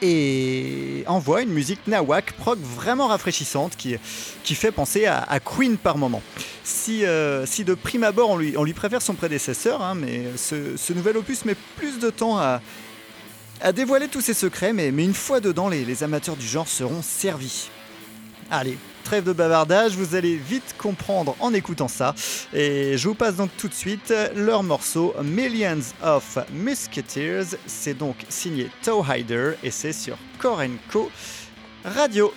et 0.00 1.02
envoie 1.08 1.42
une 1.42 1.50
musique 1.50 1.80
nawak 1.88 2.34
prog 2.34 2.60
vraiment 2.60 3.08
rafraîchissante 3.08 3.74
qui, 3.76 3.96
qui 4.44 4.54
fait 4.54 4.70
penser 4.70 5.06
à, 5.06 5.40
Queen 5.40 5.76
par 5.76 5.98
moment. 5.98 6.22
Si, 6.62 7.04
euh, 7.04 7.46
si 7.46 7.64
de 7.64 7.74
prime 7.74 8.04
abord 8.04 8.30
on 8.30 8.36
lui, 8.36 8.54
on 8.56 8.62
lui 8.62 8.74
préfère 8.74 9.02
son 9.02 9.14
prédécesseur, 9.14 9.82
hein, 9.82 9.96
mais 9.96 10.22
ce 10.36 10.92
nouvel 10.92 11.16
opus 11.16 11.44
met 11.44 11.56
plus 11.76 11.98
de 11.98 12.10
temps 12.10 12.38
à, 12.38 12.60
à 13.64 13.72
dévoiler 13.72 14.08
tous 14.08 14.20
ses 14.20 14.34
secrets, 14.34 14.74
mais, 14.74 14.88
une 14.90 15.14
fois 15.14 15.40
dedans, 15.40 15.70
les, 15.70 15.86
les 15.86 16.02
amateurs 16.02 16.36
du 16.36 16.46
genre 16.46 16.68
seront 16.68 17.00
servis. 17.00 17.70
Allez, 18.50 18.76
trêve 19.04 19.24
de 19.24 19.32
bavardage, 19.32 19.96
vous 19.96 20.14
allez 20.14 20.36
vite 20.36 20.74
comprendre 20.76 21.34
en 21.40 21.54
écoutant 21.54 21.88
ça. 21.88 22.14
Et 22.52 22.98
je 22.98 23.08
vous 23.08 23.14
passe 23.14 23.36
donc 23.36 23.50
tout 23.56 23.68
de 23.68 23.74
suite 23.74 24.12
leur 24.36 24.62
morceau 24.62 25.14
Millions 25.24 25.80
of 26.02 26.38
Musketeers. 26.52 27.56
C'est 27.66 27.96
donc 27.96 28.16
signé 28.28 28.68
Toe 28.82 29.02
Hider 29.08 29.52
et 29.62 29.70
c'est 29.70 29.94
sur 29.94 30.18
Core 30.38 30.64
Co 30.92 31.10
Radio. 31.86 32.34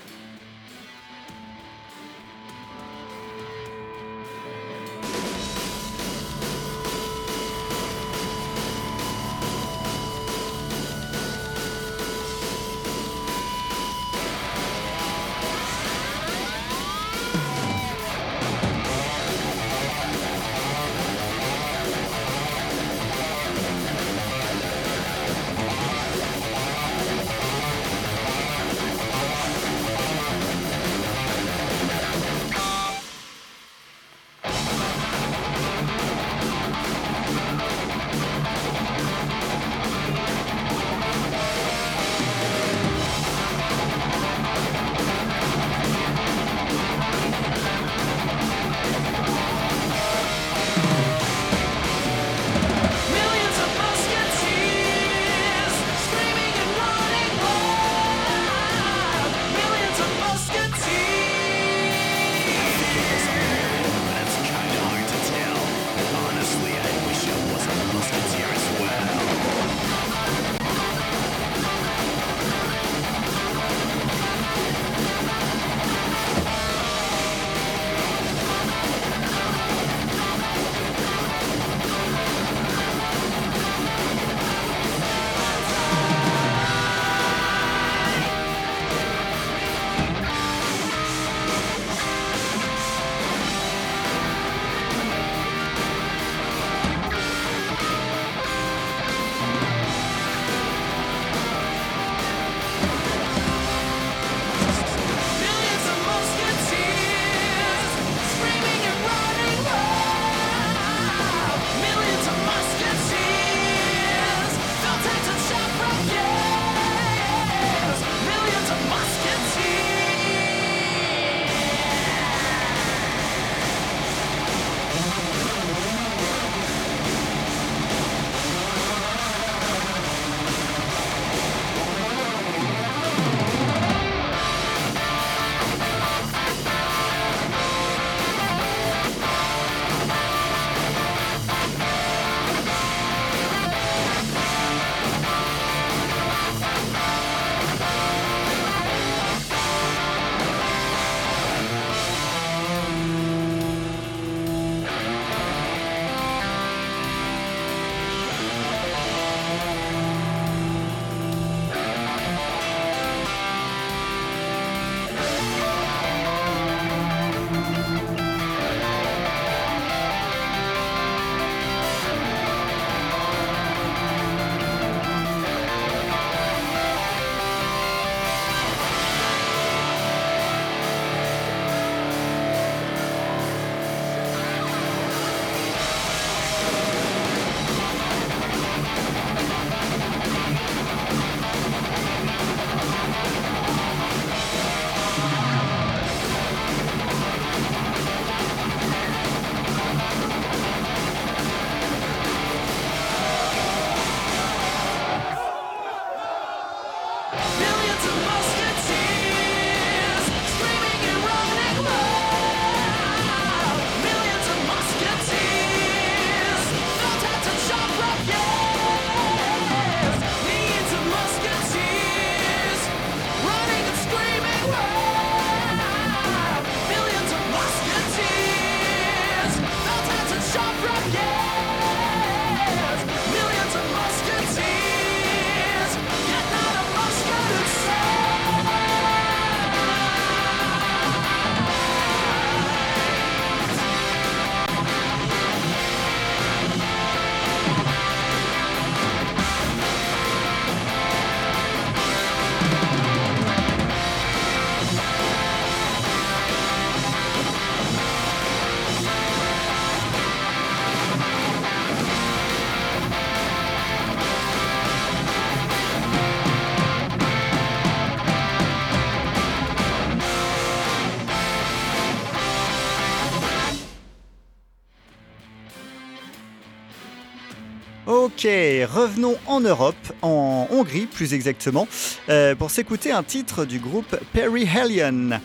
Ok, 278.38 278.44
revenons 278.44 279.36
en 279.48 279.62
Europe, 279.62 279.96
en 280.22 280.68
Hongrie 280.70 281.08
plus 281.08 281.34
exactement, 281.34 281.88
euh, 282.30 282.54
pour 282.54 282.70
s'écouter 282.70 283.12
un 283.12 283.24
titre 283.24 283.66
du 283.66 283.80
groupe 283.80 284.16
Perry 284.32 284.62
Hellion. 284.62 285.40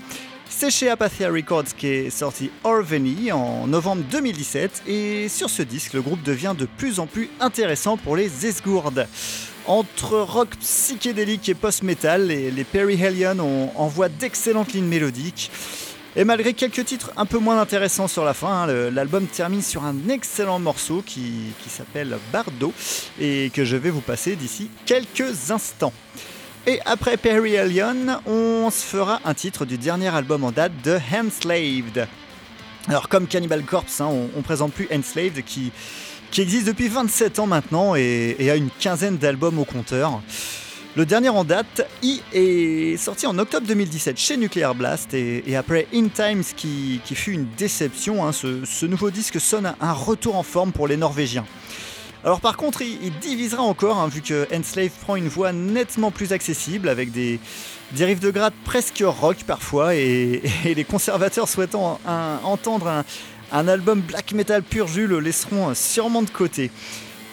C'est 0.51 0.71
chez 0.71 0.91
Apathia 0.91 1.31
Records 1.31 1.75
qu'est 1.75 2.11
sorti 2.11 2.51
Orveny 2.65 3.33
en 3.33 3.67
novembre 3.67 4.03
2017 4.11 4.83
et 4.87 5.31
sur 5.31 5.49
ce 5.49 5.63
disque 5.63 5.95
le 5.95 6.03
groupe 6.03 6.23
devient 6.23 6.55
de 6.57 6.67
plus 6.67 7.01
en 7.01 7.07
plus 7.07 7.31
intéressant 7.41 7.97
pour 7.97 8.15
les 8.15 8.45
esgourdes. 8.45 9.09
Entre 9.67 10.19
rock 10.19 10.51
psychédélique 10.61 11.49
et 11.49 11.55
post-metal, 11.55 12.27
les, 12.27 12.51
les 12.51 12.65
Perry 12.65 13.03
Hellion 13.03 13.39
ont, 13.41 13.71
envoient 13.77 14.11
d'excellentes 14.11 14.75
lignes 14.75 14.85
mélodiques. 14.85 15.51
Et 16.15 16.25
malgré 16.25 16.53
quelques 16.53 16.85
titres 16.85 17.11
un 17.17 17.25
peu 17.25 17.39
moins 17.39 17.59
intéressants 17.59 18.07
sur 18.07 18.25
la 18.25 18.35
fin, 18.35 18.69
hein, 18.69 18.91
l'album 18.91 19.27
termine 19.27 19.63
sur 19.63 19.83
un 19.83 19.97
excellent 20.11 20.59
morceau 20.59 21.03
qui, 21.05 21.55
s'appelle 21.69 22.19
Bardo 22.31 22.75
et 23.19 23.51
que 23.55 23.65
je 23.65 23.77
vais 23.77 23.89
vous 23.89 24.03
passer 24.03 24.37
d'ici 24.37 24.69
quelques 24.85 25.51
instants. 25.51 25.95
Et 26.67 26.81
après 26.85 27.17
Perry 27.17 27.55
Hellion, 27.55 28.21
on 28.27 28.71
se 28.71 28.85
fera 28.85 29.21
un 29.25 29.33
titre 29.33 29.65
du 29.65 29.79
dernier 29.79 30.15
album 30.15 30.45
en 30.45 30.53
date 30.53 30.73
de 30.85 30.99
Enslaved. 31.15 32.07
Alors 32.89 33.09
comme 33.09 33.27
Cannibal 33.27 33.63
Corpse, 33.63 34.03
hein, 34.03 34.09
on, 34.11 34.29
on 34.37 34.43
présente 34.43 34.75
plus 34.75 34.89
Enslaved 34.93 35.43
qui, 35.47 35.73
existe 36.37 36.67
depuis 36.67 36.89
27 36.89 37.39
ans 37.39 37.47
maintenant 37.47 37.95
et 37.97 38.51
a 38.51 38.57
une 38.57 38.71
quinzaine 38.79 39.17
d'albums 39.17 39.59
au 39.59 39.65
compteur. 39.65 40.21
Le 40.95 41.07
dernier 41.07 41.31
en 41.31 41.43
date, 41.43 41.89
I, 42.03 42.21
est 42.35 42.99
sorti 42.99 43.27
en 43.27 43.39
octobre 43.39 43.67
2017 43.67 44.19
chez 44.19 44.37
Nuclear 44.37 44.75
Blast 44.75 45.15
et, 45.15 45.57
après 45.57 45.87
In 45.95 46.09
Times 46.09 46.45
qui, 46.55 47.01
fut 47.15 47.33
une 47.33 47.47
déception, 47.57 48.27
hein, 48.27 48.33
ce, 48.33 48.85
nouveau 48.85 49.11
disque 49.11 49.41
sonne 49.41 49.73
un- 49.81 49.93
retour 49.95 50.37
en 50.37 50.43
forme 50.43 50.71
pour 50.71 50.87
les 50.87 50.99
Norvégiens. 50.99 51.47
Alors 52.25 52.43
par 52.43 52.59
contre, 52.59 52.83
il, 52.83 53.11
divisera 53.21 53.63
encore, 53.63 53.97
hein, 53.97 54.09
vu 54.09 54.21
que 54.21 54.47
Enslave 54.55 54.91
prend 55.01 55.17
une 55.17 55.29
voix 55.29 55.55
nettement 55.55 56.11
plus 56.11 56.35
accessible, 56.35 56.91
avec 56.91 57.11
des, 57.11 57.41
des 57.93 58.05
riffs 58.05 58.21
de 58.21 58.31
gratte 58.31 58.55
presque 58.67 59.03
rock 59.03 59.39
parfois, 59.47 59.95
et, 59.95 60.43
les 60.67 60.85
conservateurs 60.85 61.49
souhaitant 61.49 62.01
entendre 62.45 62.89
un, 62.89 63.05
un 63.51 63.67
album 63.67 64.03
black 64.03 64.33
metal 64.33 64.63
pur 64.63 64.89
jus 64.89 65.07
le 65.07 65.21
laisseront 65.21 65.73
sûrement 65.75 66.21
de 66.21 66.29
côté. 66.29 66.71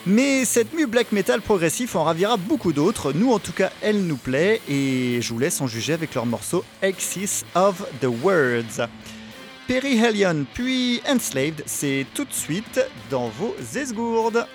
Mais 0.06 0.46
cette 0.46 0.72
mue 0.72 0.86
black 0.86 1.12
metal 1.12 1.42
progressif 1.42 1.94
en 1.94 2.04
ravira 2.04 2.38
beaucoup 2.38 2.72
d'autres, 2.72 3.12
nous 3.12 3.32
en 3.32 3.38
tout 3.38 3.52
cas 3.52 3.70
elle 3.82 4.06
nous 4.06 4.16
plaît, 4.16 4.62
et 4.68 5.20
je 5.20 5.32
vous 5.32 5.38
laisse 5.38 5.60
en 5.60 5.66
juger 5.66 5.92
avec 5.92 6.14
leur 6.14 6.24
morceau 6.24 6.64
Axis 6.82 7.44
of 7.54 7.84
the 8.00 8.06
Words. 8.22 8.88
Perry 9.68 9.98
Hellion 9.98 10.46
puis 10.54 11.02
Enslaved, 11.06 11.62
c'est 11.66 12.06
tout 12.14 12.24
de 12.24 12.32
suite 12.32 12.80
dans 13.10 13.28
vos 13.28 13.54
esgourdes. 13.76 14.46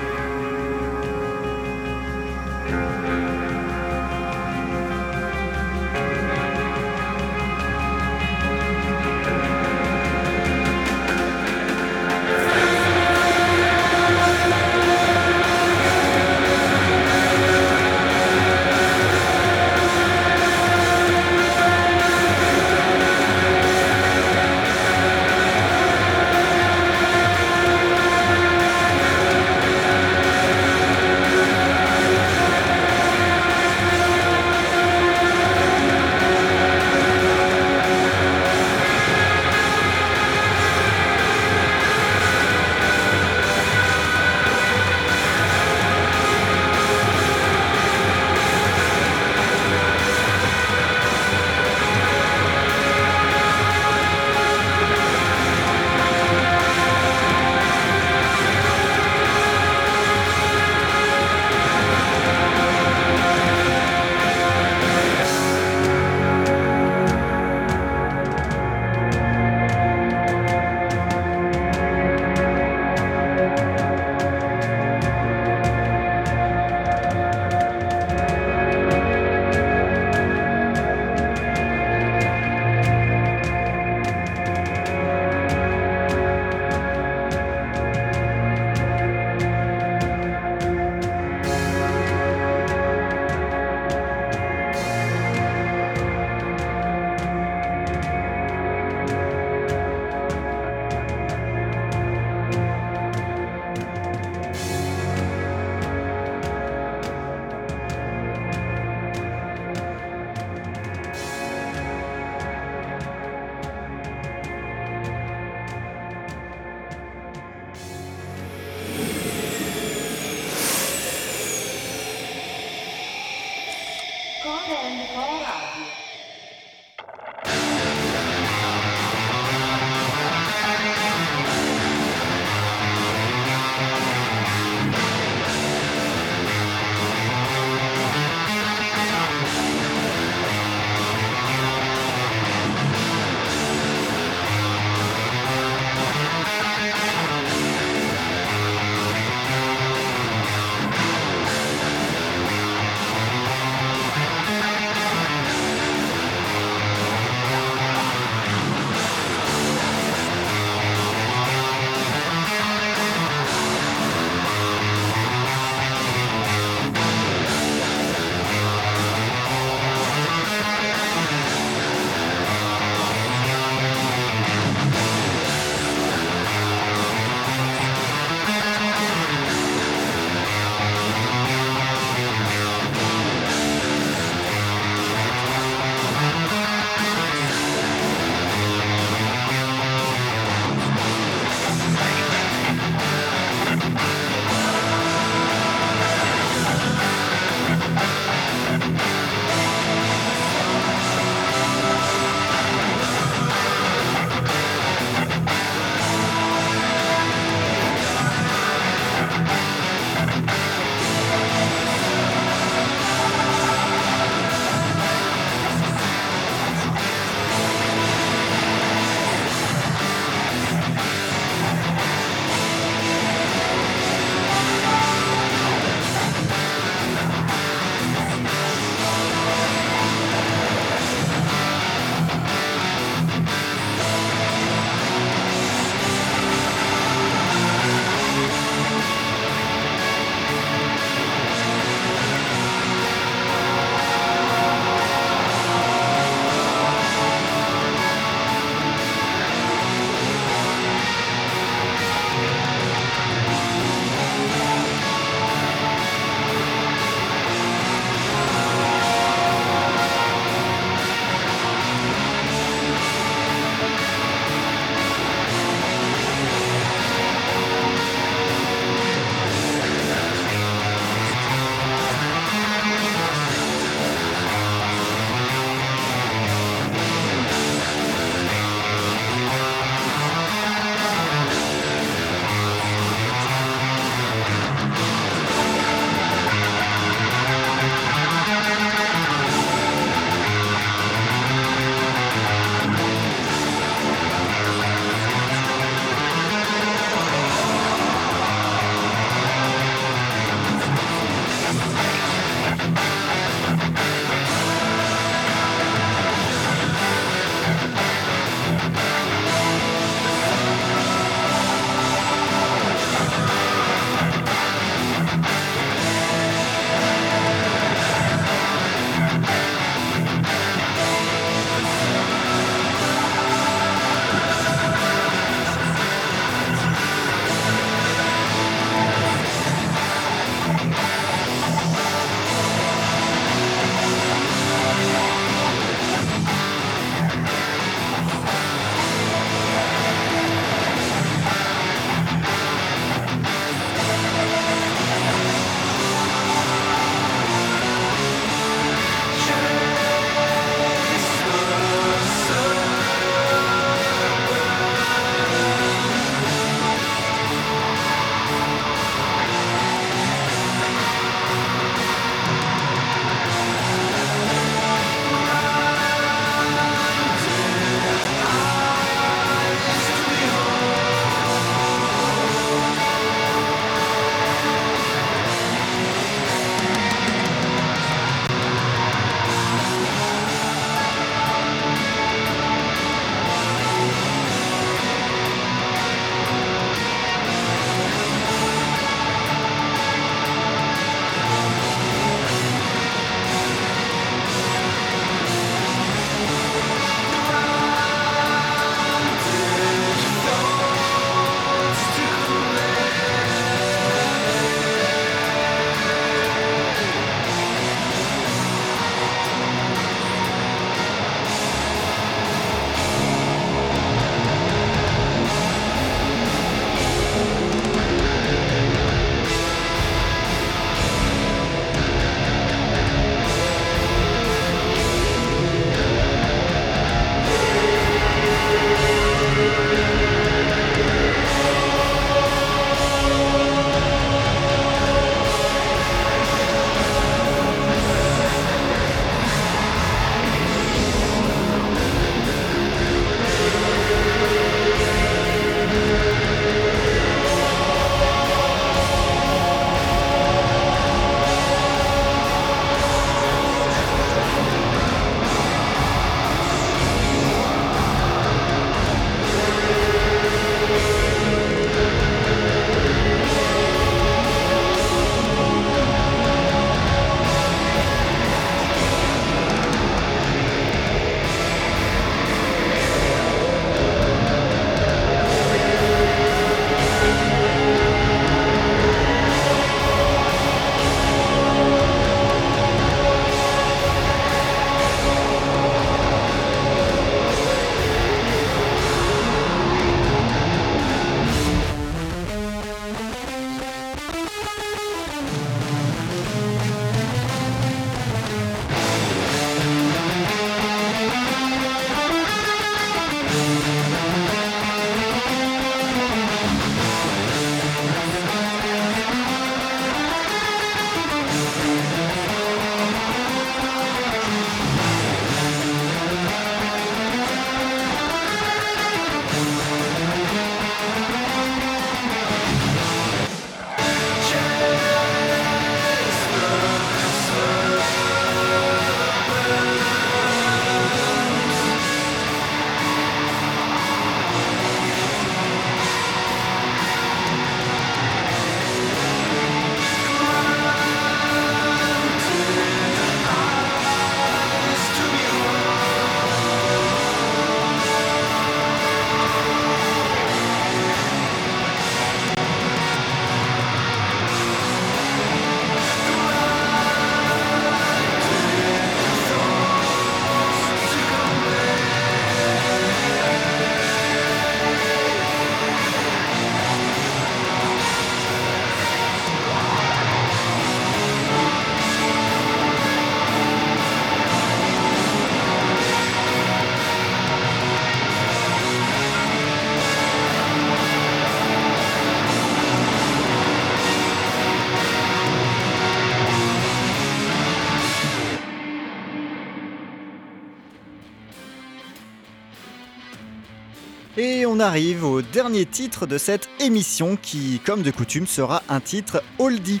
Arrive 594.86 595.24
au 595.24 595.42
dernier 595.42 595.84
titre 595.84 596.26
de 596.26 596.38
cette 596.38 596.68
émission 596.78 597.36
qui, 597.40 597.80
comme 597.84 598.02
de 598.02 598.12
coutume, 598.12 598.46
sera 598.46 598.84
un 598.88 599.00
titre 599.00 599.42
oldie. 599.58 600.00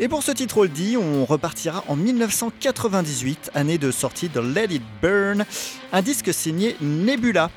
Et 0.00 0.08
pour 0.08 0.24
ce 0.24 0.32
titre 0.32 0.58
oldie, 0.58 0.96
on 0.96 1.24
repartira 1.24 1.84
en 1.86 1.94
1998, 1.94 3.52
année 3.54 3.78
de 3.78 3.92
sortie 3.92 4.28
de 4.28 4.40
Let 4.40 4.74
It 4.74 4.82
Burn, 5.00 5.46
un 5.92 6.02
disque 6.02 6.34
signé 6.34 6.76
Nebula. 6.80 7.50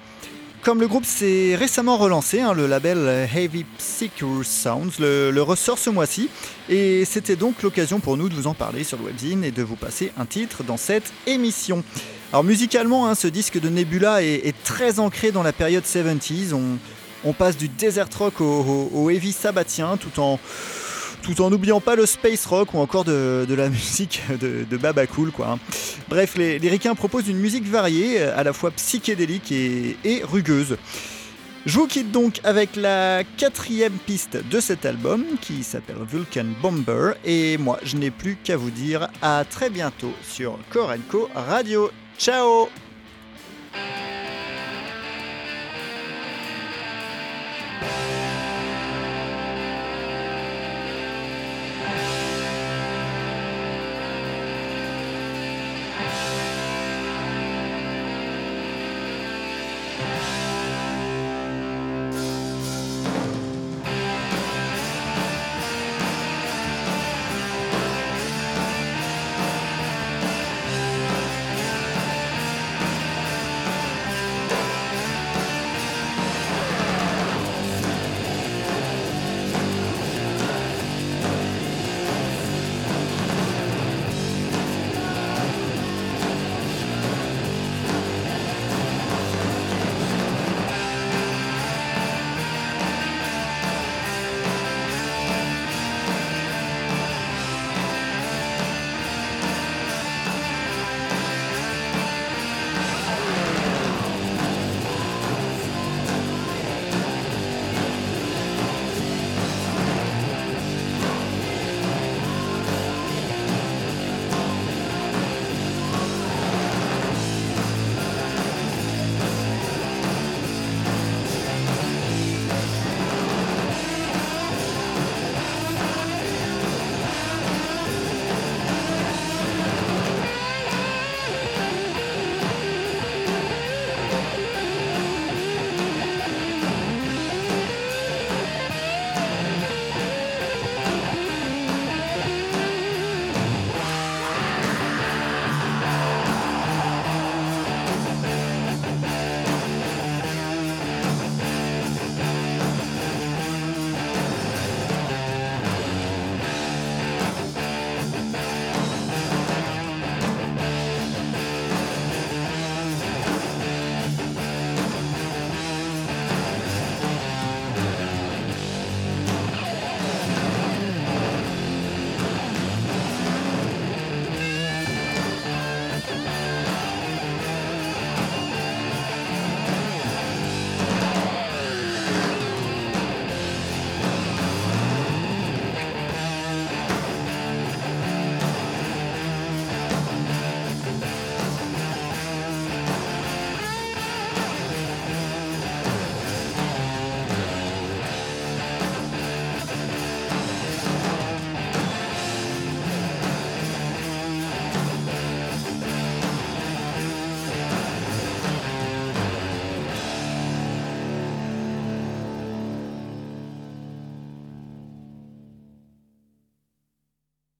Comme 0.61 0.79
le 0.79 0.87
groupe 0.87 1.05
s'est 1.05 1.55
récemment 1.55 1.97
relancé, 1.97 2.39
hein, 2.41 2.53
le 2.53 2.67
label 2.67 3.27
Heavy 3.33 3.65
Psycho 3.79 4.43
Sounds 4.43 4.99
le, 4.99 5.31
le 5.31 5.41
ressort 5.41 5.79
ce 5.79 5.89
mois-ci. 5.89 6.29
Et 6.69 7.03
c'était 7.03 7.35
donc 7.35 7.63
l'occasion 7.63 7.99
pour 7.99 8.15
nous 8.15 8.29
de 8.29 8.35
vous 8.35 8.45
en 8.45 8.53
parler 8.53 8.83
sur 8.83 8.99
le 8.99 9.05
webzine 9.05 9.43
et 9.43 9.51
de 9.51 9.63
vous 9.63 9.75
passer 9.75 10.11
un 10.19 10.25
titre 10.25 10.63
dans 10.63 10.77
cette 10.77 11.11
émission. 11.25 11.83
Alors 12.31 12.43
musicalement, 12.43 13.07
hein, 13.07 13.15
ce 13.15 13.27
disque 13.27 13.59
de 13.59 13.69
Nebula 13.69 14.21
est, 14.21 14.53
très 14.63 14.99
ancré 14.99 15.31
dans 15.31 15.41
la 15.41 15.51
période 15.51 15.83
70s. 15.83 16.53
On, 17.25 17.33
passe 17.33 17.57
du 17.57 17.69
desert 17.69 18.07
rock 18.15 18.39
au, 18.39 19.09
heavy 19.09 19.31
sabbatien 19.31 19.97
tout 19.97 20.21
en, 20.21 20.39
n'oubliant 21.49 21.81
pas 21.81 21.95
le 21.95 22.05
space 22.05 22.45
rock 22.45 22.75
ou 22.75 22.77
encore 22.77 23.03
de, 23.03 23.47
la 23.49 23.69
musique 23.69 24.21
de, 24.39 24.63
de 24.69 24.77
Baba 24.77 25.07
Cool. 25.07 25.31
Hein. 25.43 25.57
Bref, 26.07 26.35
les, 26.37 26.59
les 26.59 26.79
proposent 26.95 27.27
une 27.27 27.39
musique 27.39 27.67
variée, 27.67 28.21
à 28.21 28.43
la 28.43 28.53
fois 28.53 28.69
psychédélique 28.71 29.51
et, 29.51 29.97
et 30.03 30.21
rugueuse. 30.23 30.77
Je 31.65 31.79
vous 31.79 31.87
quitte 31.87 32.11
donc 32.11 32.39
avec 32.43 32.75
la 32.75 33.23
quatrième 33.37 33.97
piste 34.05 34.37
de 34.49 34.59
cet 34.59 34.85
album 34.85 35.25
qui 35.41 35.63
s'appelle 35.63 35.97
Vulcan 36.07 36.45
Bomber 36.61 37.13
et 37.25 37.57
moi 37.57 37.79
je 37.83 37.97
n'ai 37.97 38.11
plus 38.11 38.37
qu'à 38.37 38.55
vous 38.55 38.71
dire 38.71 39.09
à 39.21 39.43
très 39.49 39.69
bientôt 39.69 40.13
sur 40.23 40.57
Korenko 40.71 41.27
Radio. 41.35 41.89
Ciao. 42.19 42.67